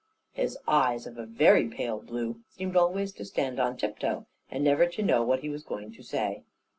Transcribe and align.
His 0.31 0.57
eyes, 0.67 1.05
of 1.05 1.19
a 1.19 1.27
very 1.27 1.67
pale 1.67 1.99
blue, 1.99 2.41
seemed 2.49 2.75
always 2.75 3.11
to 3.11 3.23
stand 3.23 3.59
on 3.59 3.77
tip 3.77 3.99
toe, 3.99 4.25
and 4.49 4.63
never 4.63 4.87
to 4.87 5.03
know 5.03 5.21
what 5.23 5.41
he 5.41 5.49
was 5.49 5.61
going 5.61 5.91
to 5.91 6.01
say. 6.01 6.41